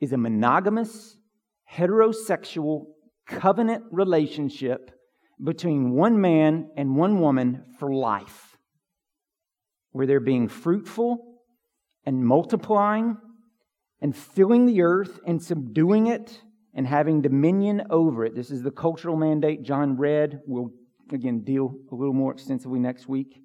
[0.00, 1.16] is a monogamous,
[1.72, 2.86] heterosexual,
[3.28, 4.90] covenant relationship
[5.42, 8.58] between one man and one woman for life,
[9.92, 11.38] where they're being fruitful
[12.04, 13.16] and multiplying
[14.00, 16.42] and filling the earth and subduing it
[16.74, 18.34] and having dominion over it.
[18.34, 20.40] This is the cultural mandate John read.
[20.44, 20.72] We'll
[21.12, 23.40] again, deal a little more extensively next week.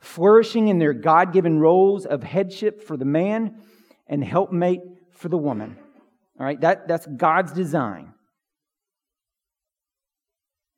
[0.00, 3.60] Flourishing in their God given roles of headship for the man
[4.06, 5.76] and helpmate for the woman.
[6.38, 8.13] All right, that, that's God's design.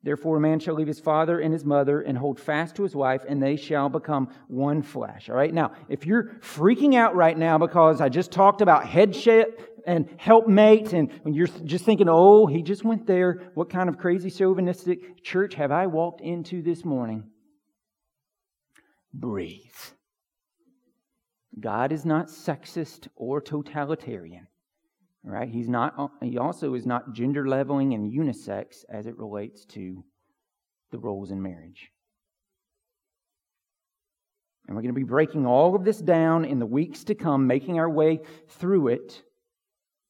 [0.07, 2.95] Therefore, a man shall leave his father and his mother and hold fast to his
[2.95, 5.29] wife, and they shall become one flesh.
[5.29, 9.83] All right, now, if you're freaking out right now because I just talked about headship
[9.85, 14.31] and helpmate, and you're just thinking, oh, he just went there, what kind of crazy
[14.31, 17.25] chauvinistic church have I walked into this morning?
[19.13, 19.59] Breathe.
[21.59, 24.47] God is not sexist or totalitarian.
[25.23, 25.49] Right?
[25.49, 30.03] He's not uh, he also is not gender leveling and unisex as it relates to
[30.91, 31.91] the roles in marriage.
[34.67, 37.47] And we're going to be breaking all of this down in the weeks to come,
[37.47, 39.23] making our way through it.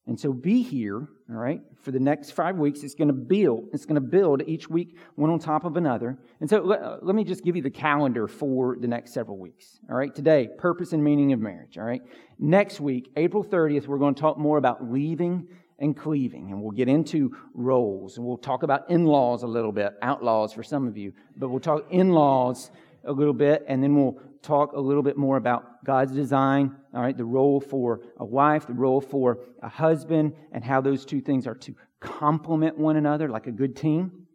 [0.08, 2.82] And so be here, all right, for the next five weeks.
[2.82, 3.68] It's going to build.
[3.74, 6.16] It's going to build each week, one on top of another.
[6.40, 9.36] And so let, uh, let, me just give you the calendar for the next several
[9.36, 9.80] weeks.
[9.90, 11.76] All right, today, purpose and meaning of marriage.
[11.76, 12.00] All right,
[12.38, 15.46] next week, April 30th, we're going to talk more about leaving
[15.78, 16.52] and cleaving.
[16.52, 18.16] And we'll get into roles.
[18.16, 21.50] And we'll talk about in laws a little bit, outlaws for some of you, but
[21.50, 22.70] we'll talk in laws
[23.04, 27.02] a little bit, and then we'll talk a little bit more about God's design, all
[27.02, 31.20] right, the role for a wife, the role for a husband, and how those two
[31.20, 34.26] things are to complement one another like a good team.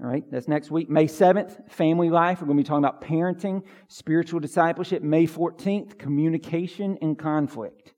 [0.00, 0.90] All right, that's next week.
[0.90, 2.40] May 7th, family life.
[2.40, 5.02] We're going to be talking about parenting, spiritual discipleship.
[5.02, 7.94] May 14th, communication and conflict.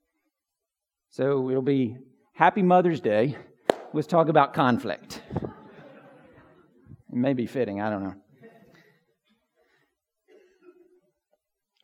[1.09, 1.97] So it'll be
[2.33, 3.35] Happy Mother's Day.
[3.93, 5.21] Let's talk about conflict.
[5.35, 8.13] It may be fitting, I don't know.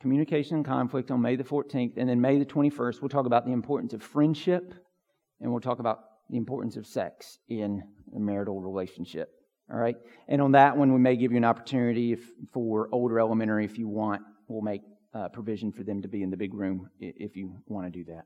[0.03, 1.93] Communication and conflict on May the 14th.
[1.95, 4.73] And then May the 21st, we'll talk about the importance of friendship
[5.39, 7.81] and we'll talk about the importance of sex in
[8.13, 9.29] a marital relationship.
[9.71, 9.95] All right?
[10.27, 12.19] And on that one, we may give you an opportunity if,
[12.51, 14.21] for older elementary if you want.
[14.49, 14.81] We'll make
[15.13, 18.03] uh, provision for them to be in the big room if you want to do
[18.11, 18.25] that.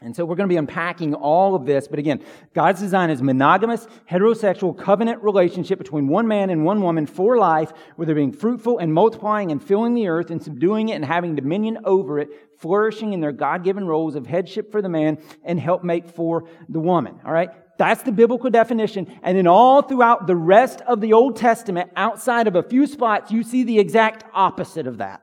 [0.00, 1.88] And so we're going to be unpacking all of this.
[1.88, 2.22] But again,
[2.54, 7.72] God's design is monogamous, heterosexual covenant relationship between one man and one woman for life,
[7.96, 11.34] where they're being fruitful and multiplying and filling the earth and subduing it and having
[11.34, 15.58] dominion over it, flourishing in their God given roles of headship for the man and
[15.58, 17.18] helpmate for the woman.
[17.24, 17.50] All right?
[17.76, 19.12] That's the biblical definition.
[19.22, 23.32] And then all throughout the rest of the Old Testament, outside of a few spots,
[23.32, 25.22] you see the exact opposite of that.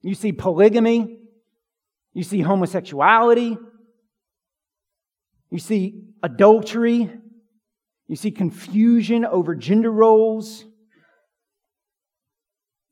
[0.00, 1.18] You see polygamy,
[2.14, 3.56] you see homosexuality.
[5.50, 7.10] You see adultery.
[8.08, 10.64] You see confusion over gender roles.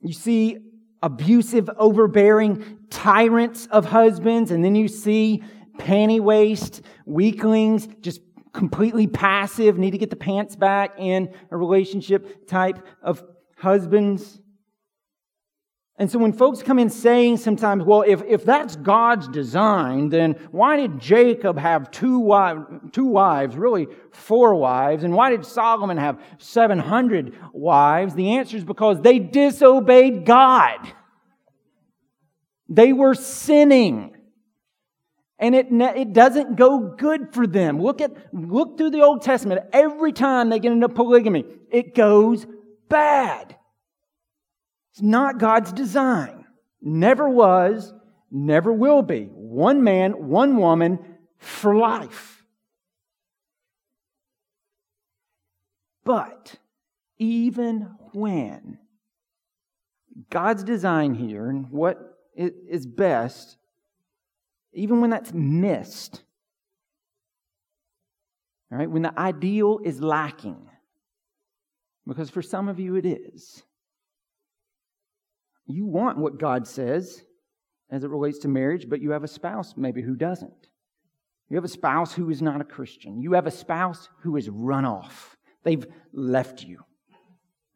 [0.01, 0.59] You see
[1.03, 4.51] abusive, overbearing tyrants of husbands.
[4.51, 5.43] And then you see
[5.79, 8.21] panty waste, weaklings, just
[8.53, 13.23] completely passive, need to get the pants back in a relationship type of
[13.57, 14.40] husbands.
[16.01, 20.33] And so when folks come in saying sometimes, well, if, if that's God's design, then
[20.51, 25.99] why did Jacob have two, wives, two wives, really four wives, and why did Solomon
[25.99, 28.15] have 700 wives?
[28.15, 30.91] The answer is because they disobeyed God.
[32.71, 34.17] They were sinning.
[35.39, 37.79] And it, it doesn't go good for them.
[37.79, 39.67] Look at, look through the Old Testament.
[39.71, 42.47] Every time they get into polygamy, it goes
[42.89, 43.55] bad.
[44.93, 46.45] It's not God's design.
[46.83, 47.93] Never was,
[48.31, 49.25] never will be.
[49.33, 50.99] One man, one woman
[51.39, 52.45] for life.
[56.05, 56.57] But
[57.19, 58.79] even when
[60.31, 61.99] God's design here and what
[62.35, 63.57] is best,
[64.73, 66.23] even when that's missed,
[68.73, 70.69] all right, when the ideal is lacking,
[72.07, 73.63] because for some of you it is.
[75.71, 77.23] You want what God says
[77.91, 80.69] as it relates to marriage, but you have a spouse maybe who doesn't.
[81.49, 83.21] You have a spouse who is not a Christian.
[83.21, 85.37] You have a spouse who has run off.
[85.65, 86.85] They've left you.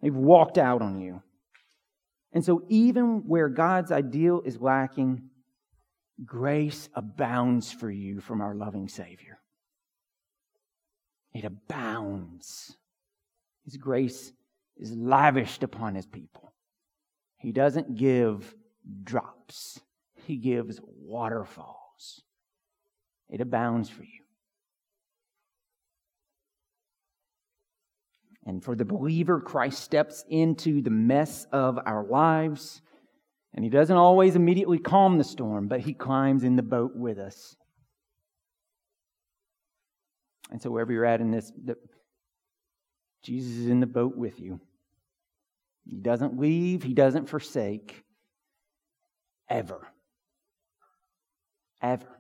[0.00, 1.22] They've walked out on you.
[2.32, 5.30] And so, even where God's ideal is lacking,
[6.24, 9.38] grace abounds for you from our loving Savior.
[11.32, 12.76] It abounds.
[13.64, 14.32] His grace
[14.76, 16.53] is lavished upon His people.
[17.44, 18.54] He doesn't give
[19.02, 19.78] drops,
[20.14, 22.22] He gives waterfalls.
[23.28, 24.22] It abounds for you.
[28.46, 32.80] And for the believer, Christ steps into the mess of our lives.
[33.52, 37.18] And he doesn't always immediately calm the storm, but he climbs in the boat with
[37.18, 37.56] us.
[40.50, 41.76] And so, wherever you're at in this, the,
[43.22, 44.60] Jesus is in the boat with you.
[45.84, 48.04] He doesn't leave, He doesn't forsake.
[49.48, 49.86] Ever.
[51.82, 52.14] Ever.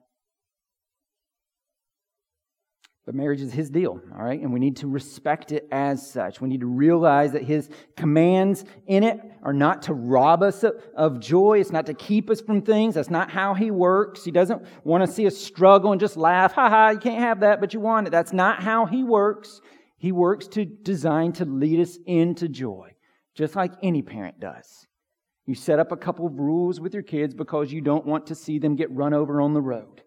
[3.06, 4.40] But marriage is his deal, all right?
[4.40, 6.40] And we need to respect it as such.
[6.40, 10.64] We need to realize that his commands in it are not to rob us
[10.96, 11.60] of joy.
[11.60, 12.94] It's not to keep us from things.
[12.94, 14.24] That's not how he works.
[14.24, 16.52] He doesn't want to see us struggle and just laugh.
[16.52, 18.10] Ha ha, you can't have that, but you want it.
[18.10, 19.60] That's not how he works.
[19.98, 22.93] He works to design to lead us into joy
[23.34, 24.86] just like any parent does.
[25.46, 28.34] You set up a couple of rules with your kids because you don't want to
[28.34, 30.02] see them get run over on the road.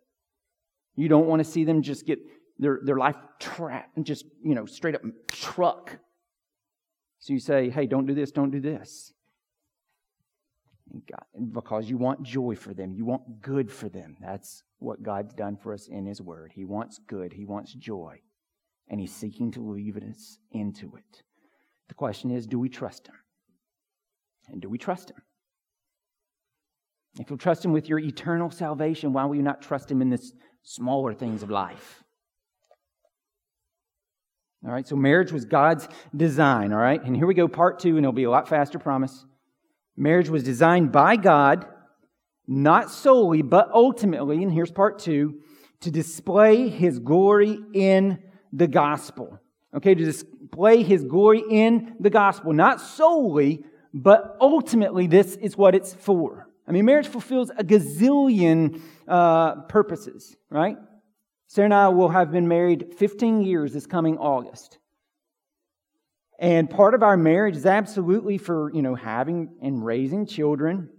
[0.96, 2.20] You don't want to see them just get
[2.58, 6.00] their, their life trapped and just, you know, straight up truck.
[7.20, 9.14] So you say, hey, don't do this, don't do this.
[10.92, 12.94] God, because you want joy for them.
[12.94, 14.16] You want good for them.
[14.22, 16.54] That's what God's done for us in His Word.
[16.56, 18.22] He wants good, He wants joy,
[18.88, 21.24] and He's seeking to lead us into it.
[21.88, 23.16] The question is do we trust Him?
[24.50, 25.22] And do we trust Him?
[27.20, 30.10] If you'll trust Him with your eternal salvation, why will you not trust Him in
[30.10, 30.22] the
[30.64, 32.04] smaller things of life?
[34.66, 37.02] All right, so marriage was God's design, all right?
[37.02, 39.26] And here we go, part two, and it'll be a lot faster, promise.
[39.96, 41.66] Marriage was designed by God,
[42.48, 45.42] not solely, but ultimately, and here's part two,
[45.82, 48.20] to display His glory in
[48.52, 49.40] the gospel.
[49.76, 50.04] Okay, to
[50.48, 52.54] display his glory in the gospel.
[52.54, 56.48] Not solely, but ultimately, this is what it's for.
[56.68, 60.78] I mean, marriage fulfills a gazillion uh, purposes, right?
[61.48, 64.78] Sarah and I will have been married 15 years this coming August.
[66.40, 70.90] And part of our marriage is absolutely for, you know, having and raising children,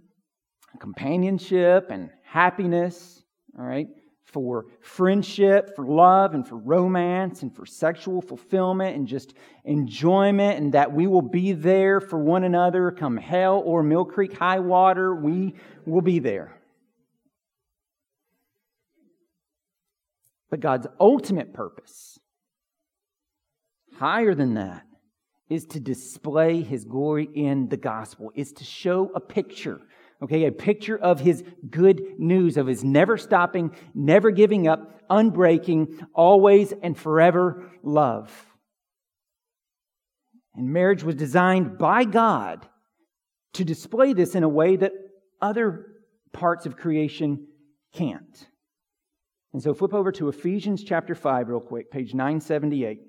[0.79, 3.23] companionship and happiness,
[3.57, 3.87] all right?
[4.31, 9.33] For friendship, for love, and for romance, and for sexual fulfillment, and just
[9.65, 14.37] enjoyment, and that we will be there for one another come hell or Mill Creek
[14.37, 15.15] high water.
[15.15, 15.55] We
[15.85, 16.55] will be there.
[20.49, 22.19] But God's ultimate purpose,
[23.97, 24.83] higher than that,
[25.49, 29.79] is to display his glory in the gospel, is to show a picture,
[30.21, 36.05] okay, a picture of his good news, of his never stopping, never giving up, unbreaking,
[36.13, 38.45] always and forever love.
[40.55, 42.67] And marriage was designed by God
[43.53, 44.91] to display this in a way that
[45.41, 45.85] other
[46.33, 47.47] parts of creation
[47.93, 48.47] can't.
[49.53, 53.08] And so flip over to Ephesians chapter 5 real quick, page 978.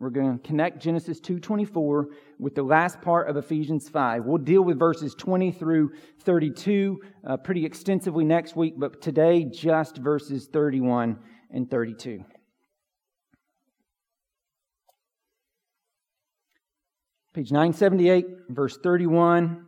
[0.00, 2.06] We're going to connect Genesis 2:24
[2.38, 4.26] with the last part of Ephesians 5.
[4.26, 9.96] We'll deal with verses 20 through 32 uh, pretty extensively next week, but today just
[9.96, 11.18] verses 31
[11.50, 12.24] and 32.
[17.34, 19.66] Page 978, verse 31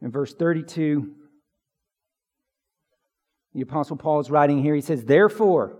[0.00, 1.12] and verse 32.
[3.54, 4.74] The Apostle Paul is writing here.
[4.74, 5.78] He says, Therefore,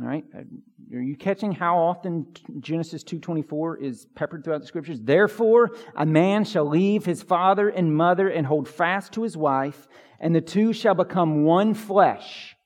[0.00, 2.26] all right, uh, are you catching how often
[2.60, 5.00] Genesis 2:24 is peppered throughout the scriptures?
[5.02, 9.86] Therefore, a man shall leave his father and mother and hold fast to his wife,
[10.18, 12.56] and the two shall become one flesh.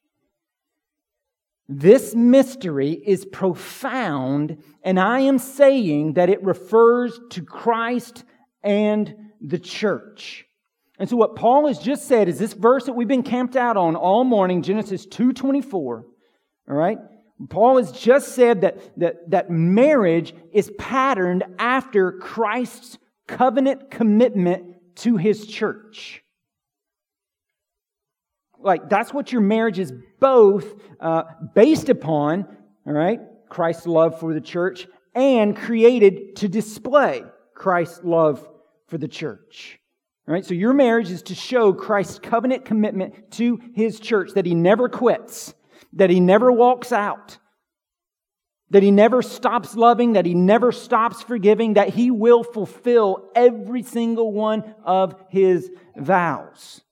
[1.68, 8.22] This mystery is profound, and I am saying that it refers to Christ
[8.62, 10.44] and the church.
[11.00, 13.76] And so what Paul has just said is this verse that we've been camped out
[13.76, 16.06] on all morning, Genesis 2:24,
[16.68, 16.98] all right?
[17.50, 25.16] Paul has just said that, that, that marriage is patterned after Christ's covenant commitment to
[25.16, 26.22] his church.
[28.58, 31.24] Like, that's what your marriage is both uh,
[31.54, 32.46] based upon,
[32.86, 37.22] all right, Christ's love for the church, and created to display
[37.54, 38.48] Christ's love
[38.88, 39.78] for the church.
[40.26, 44.46] All right, so your marriage is to show Christ's covenant commitment to his church, that
[44.46, 45.54] he never quits,
[45.92, 47.38] that he never walks out,
[48.70, 53.82] that he never stops loving, that he never stops forgiving, that he will fulfill every
[53.82, 56.82] single one of his vows.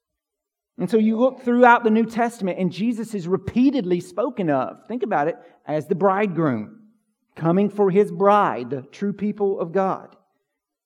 [0.79, 4.87] And so you look throughout the New Testament, and Jesus is repeatedly spoken of.
[4.89, 6.81] Think about it as the bridegroom
[7.37, 10.17] coming for his bride, the true people of God.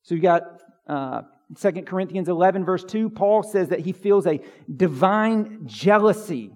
[0.02, 0.42] So you got
[0.86, 1.22] uh,
[1.58, 3.10] 2 Corinthians 11, verse 2.
[3.10, 4.40] Paul says that he feels a
[4.74, 6.52] divine jealousy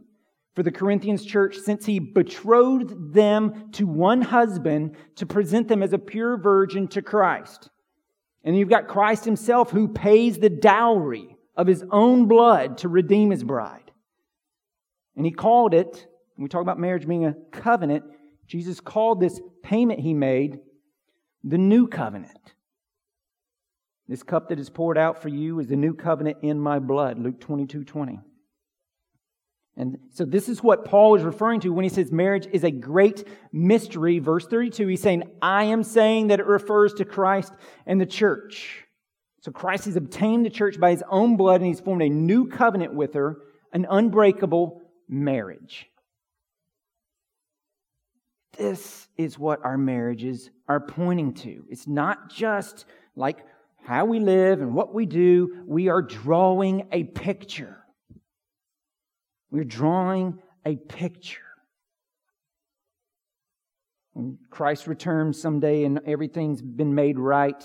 [0.55, 5.93] for the Corinthians church since he betrothed them to one husband to present them as
[5.93, 7.71] a pure virgin to Christ.
[8.45, 13.31] And you've got Christ himself who pays the dowry of his own blood to redeem
[13.31, 13.91] his bride.
[15.17, 18.05] And he called it, we talk about marriage being a covenant,
[18.47, 20.59] Jesus called this payment he made
[21.45, 22.55] the new covenant.
[24.09, 27.19] This cup that is poured out for you is the new covenant in my blood,
[27.19, 28.21] Luke 22 20.
[29.77, 32.71] And so this is what Paul is referring to when he says marriage is a
[32.71, 34.19] great mystery.
[34.19, 37.53] Verse 32, he's saying, I am saying that it refers to Christ
[37.87, 38.85] and the church.
[39.41, 42.49] So Christ has obtained the church by his own blood and he's formed a new
[42.49, 43.39] covenant with her,
[43.73, 45.87] an unbreakable marriage.
[48.59, 51.65] This is what our marriages are pointing to.
[51.71, 52.85] It's not just
[53.17, 53.39] like
[53.83, 55.65] how we live and what we do.
[55.67, 57.82] We are drawing a picture.
[59.53, 61.43] We're drawing a picture.
[64.15, 67.63] When Christ returns someday and everything's been made right,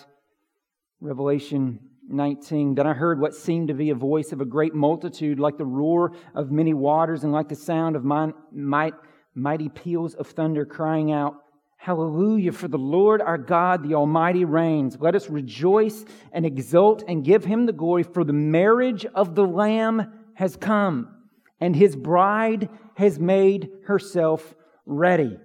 [1.00, 1.80] Revelation
[2.10, 5.58] 19, then I heard what seemed to be a voice of a great multitude, like
[5.58, 8.94] the roar of many waters and like the sound of might,
[9.34, 11.36] mighty peals of thunder, crying out,
[11.78, 14.98] Hallelujah, for the Lord our God, the Almighty reigns.
[15.00, 19.48] Let us rejoice and exult and give him the glory, for the marriage of the
[19.48, 21.14] Lamb has come,
[21.60, 24.56] and his bride has made herself
[24.86, 25.38] ready.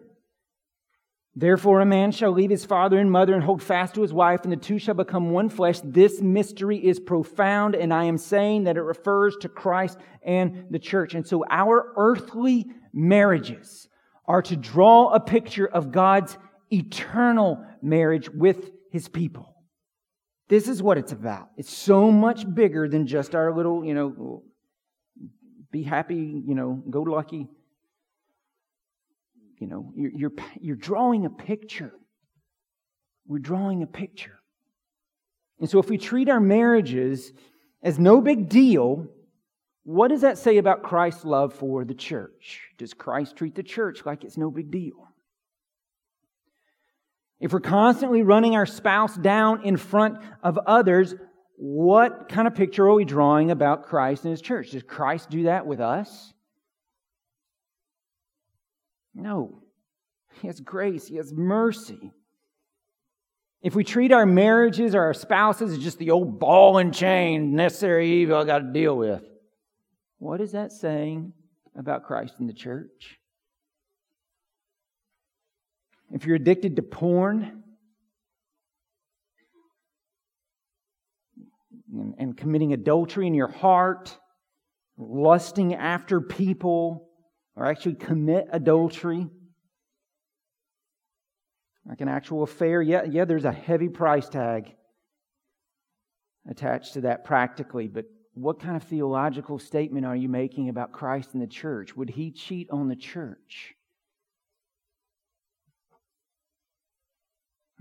[1.35, 4.43] Therefore, a man shall leave his father and mother and hold fast to his wife,
[4.43, 5.81] and the two shall become one flesh.
[5.83, 10.79] This mystery is profound, and I am saying that it refers to Christ and the
[10.79, 11.15] church.
[11.15, 13.89] And so, our earthly marriages
[14.27, 16.37] are to draw a picture of God's
[16.71, 19.55] eternal marriage with his people.
[20.49, 21.49] This is what it's about.
[21.57, 24.43] It's so much bigger than just our little, you know,
[25.73, 27.49] be happy, you know, go lucky
[29.63, 31.93] you know, you're, you're, you're drawing a picture.
[33.29, 34.41] We're drawing a picture.
[35.61, 37.33] And so if we treat our marriages
[37.81, 39.07] as no big deal,
[39.85, 42.63] what does that say about Christ's love for the church?
[42.77, 44.97] Does Christ treat the church like it's no big deal?
[47.39, 51.15] If we're constantly running our spouse down in front of others,
[51.57, 54.71] what kind of picture are we drawing about Christ and His church?
[54.71, 56.33] Does Christ do that with us?
[59.15, 59.63] No.
[60.41, 62.13] He has grace, He has mercy.
[63.63, 67.55] If we treat our marriages or our spouses as just the old ball and chain,
[67.55, 69.23] necessary evil I got to deal with,
[70.19, 71.33] what is that saying
[71.77, 73.19] about Christ and the church?
[76.13, 77.62] If you're addicted to porn
[81.93, 84.19] and, and committing adultery in your heart,
[84.97, 87.09] lusting after people,
[87.55, 89.27] or actually commit adultery,
[91.87, 94.75] like an actual affair, yeah, yeah, there's a heavy price tag
[96.49, 101.31] attached to that practically, but what kind of theological statement are you making about Christ
[101.35, 101.97] and the church?
[101.97, 103.75] Would he cheat on the church?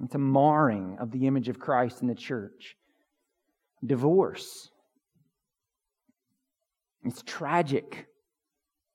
[0.04, 2.76] It's a marring of the image of Christ in the church.
[3.86, 4.70] Divorce.
[7.04, 8.08] It's tragic.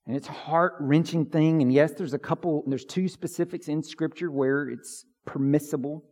[0.07, 1.63] And it's a heart wrenching thing.
[1.63, 6.05] And yes, there's a couple, there's two specifics in Scripture where it's permissible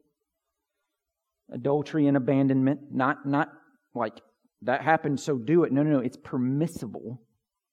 [1.53, 2.81] adultery and abandonment.
[2.91, 3.53] Not, not
[3.95, 4.21] like
[4.63, 5.73] that happened, so do it.
[5.73, 5.99] No, no, no.
[6.01, 7.21] It's permissible.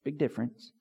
[0.04, 0.72] Big difference.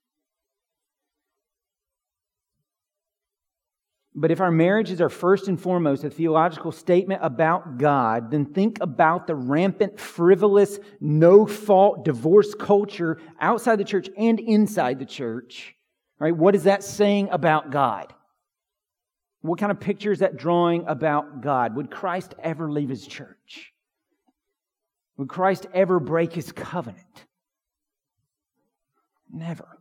[4.13, 8.77] But if our marriages are first and foremost a theological statement about God, then think
[8.81, 15.75] about the rampant, frivolous, no fault divorce culture outside the church and inside the church.
[16.19, 16.35] Right?
[16.35, 18.13] What is that saying about God?
[19.41, 21.75] What kind of picture is that drawing about God?
[21.75, 23.71] Would Christ ever leave his church?
[25.17, 27.25] Would Christ ever break his covenant?
[29.31, 29.80] Never.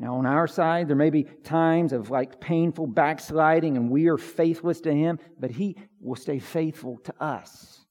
[0.00, 4.16] Now, on our side, there may be times of like painful backsliding and we are
[4.16, 7.84] faithless to Him, but He will stay faithful to us.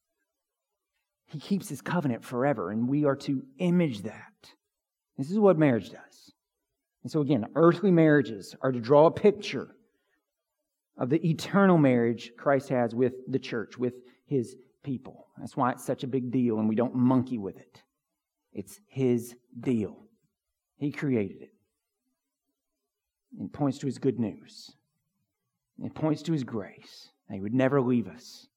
[1.28, 4.49] He keeps His covenant forever, and we are to image that.
[5.20, 6.34] This is what marriage does.
[7.03, 9.76] And so, again, earthly marriages are to draw a picture
[10.97, 13.93] of the eternal marriage Christ has with the church, with
[14.26, 15.28] His people.
[15.38, 17.84] That's why it's such a big deal, and we don't monkey with it.
[18.51, 20.07] It's His deal,
[20.78, 21.53] He created it.
[23.38, 24.71] It points to his good news.
[25.84, 27.09] It points to his grace.
[27.27, 28.47] That he would never leave us.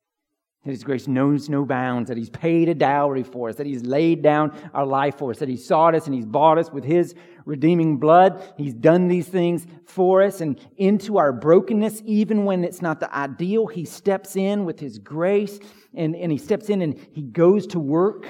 [0.64, 2.08] That his grace knows no bounds.
[2.08, 3.56] That he's paid a dowry for us.
[3.56, 5.38] That he's laid down our life for us.
[5.38, 7.14] That he sought us and he's bought us with his
[7.44, 8.42] redeeming blood.
[8.56, 10.40] He's done these things for us.
[10.40, 14.98] And into our brokenness, even when it's not the ideal, he steps in with his
[14.98, 15.58] grace.
[15.94, 18.26] And, and he steps in and he goes to work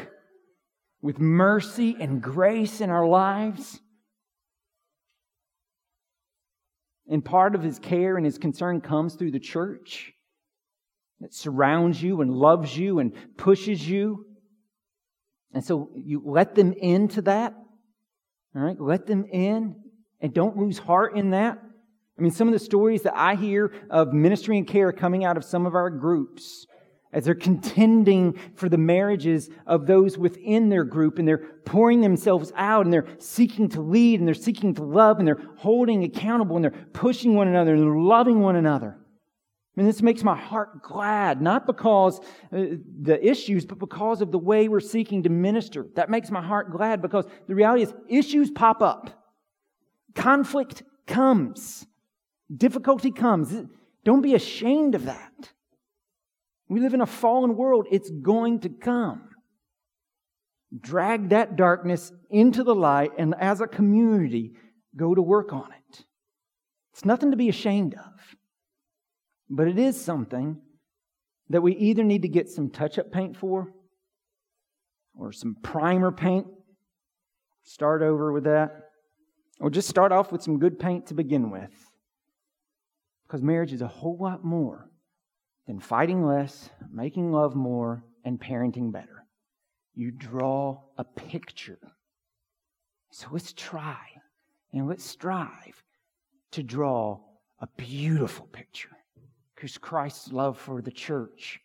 [1.03, 3.81] with mercy and grace in our lives.
[7.09, 10.13] And part of his care and his concern comes through the church
[11.21, 14.27] that surrounds you and loves you and pushes you.
[15.53, 17.55] And so you let them into that.
[18.55, 19.77] All right, let them in
[20.21, 21.59] and don't lose heart in that.
[22.19, 25.37] I mean, some of the stories that I hear of ministry and care coming out
[25.37, 26.67] of some of our groups
[27.13, 32.53] as they're contending for the marriages of those within their group and they're pouring themselves
[32.57, 36.57] out and they're seeking to lead and they're seeking to love and they're holding accountable
[36.57, 38.97] and they're pushing one another and they're loving one another.
[38.99, 42.21] I mean, this makes my heart glad, not because
[42.53, 42.65] uh,
[43.01, 45.87] the issues, but because of the way we're seeking to minister.
[45.97, 49.25] That makes my heart glad because the reality is issues pop up.
[50.15, 51.87] Conflict comes.
[52.55, 53.65] Difficulty comes.
[54.05, 55.53] Don't be ashamed of that.
[56.73, 57.87] We live in a fallen world.
[57.91, 59.29] It's going to come.
[60.81, 64.53] Drag that darkness into the light and as a community,
[64.97, 66.05] go to work on it.
[66.95, 68.37] It's nothing to be ashamed of.
[69.51, 70.63] But it is something
[71.51, 73.69] that we either need to get some touch up paint for
[75.15, 76.47] or some primer paint.
[77.65, 78.71] Start over with that.
[79.61, 81.71] Or just start off with some good paint to begin with.
[83.27, 84.89] Because marriage is a whole lot more
[85.67, 89.27] than fighting less, making love more, and parenting better.
[89.95, 91.79] You draw a picture.
[93.11, 93.99] So let's try
[94.73, 95.83] and let's strive
[96.53, 97.21] to draw
[97.61, 98.97] a beautiful picture
[99.55, 101.61] because Christ's love for the church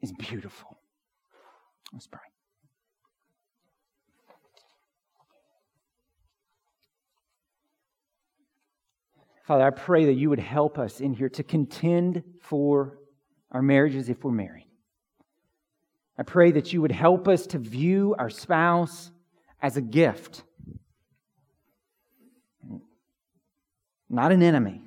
[0.00, 0.78] is beautiful.
[1.92, 2.27] Let's pray.
[9.48, 12.98] Father, I pray that you would help us in here to contend for
[13.50, 14.66] our marriages if we're married.
[16.18, 19.10] I pray that you would help us to view our spouse
[19.62, 20.42] as a gift,
[24.10, 24.82] not an enemy.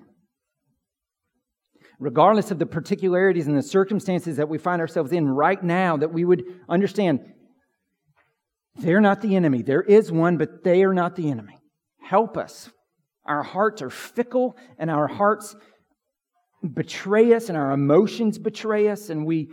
[1.98, 6.14] Regardless of the particularities and the circumstances that we find ourselves in right now, that
[6.14, 7.34] we would understand
[8.76, 9.64] they're not the enemy.
[9.64, 11.58] There is one, but they are not the enemy.
[12.00, 12.70] Help us
[13.26, 15.56] Our hearts are fickle and our hearts
[16.74, 19.50] betray us and our emotions betray us and we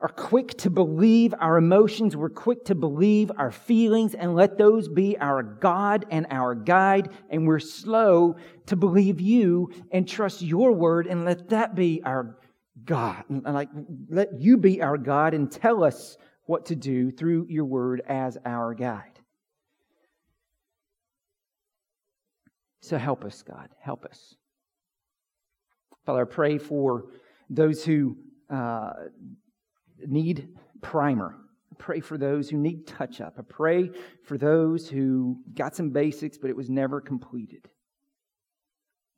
[0.00, 2.16] are quick to believe our emotions.
[2.16, 7.10] We're quick to believe our feelings and let those be our God and our guide.
[7.28, 8.36] And we're slow
[8.66, 12.38] to believe you and trust your word and let that be our
[12.82, 13.24] God.
[13.28, 13.68] And like,
[14.08, 18.38] let you be our God and tell us what to do through your word as
[18.46, 19.19] our guide.
[22.80, 23.68] So help us, God.
[23.80, 24.34] Help us.
[26.06, 27.06] Father, I pray for
[27.48, 28.16] those who
[28.48, 28.92] uh,
[30.06, 30.48] need
[30.80, 31.36] primer.
[31.72, 33.34] I pray for those who need touch up.
[33.38, 33.90] I pray
[34.24, 37.68] for those who got some basics, but it was never completed.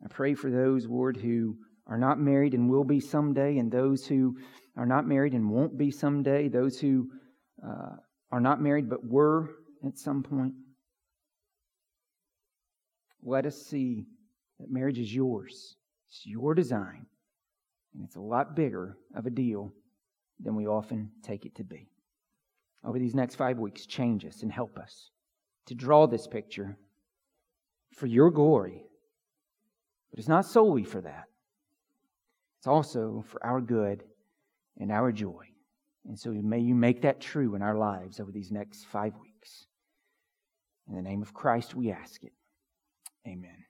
[0.04, 1.56] I pray for those, Lord, who
[1.86, 4.36] are not married and will be someday, and those who
[4.76, 7.08] are not married and won't be someday, those who
[7.64, 7.96] uh,
[8.32, 9.50] are not married but were
[9.86, 10.54] at some point.
[13.22, 14.06] Let us see
[14.58, 15.76] that marriage is yours.
[16.08, 17.06] It's your design,
[17.94, 19.72] and it's a lot bigger of a deal
[20.40, 21.88] than we often take it to be.
[22.84, 25.10] Over these next five weeks, change us and help us
[25.66, 26.76] to draw this picture
[27.94, 28.84] for your glory.
[30.10, 31.24] But it's not solely for that,
[32.58, 34.02] it's also for our good
[34.78, 35.46] and our joy.
[36.04, 39.66] And so may you make that true in our lives over these next five weeks.
[40.88, 42.32] In the name of Christ, we ask it.
[43.26, 43.64] Amen.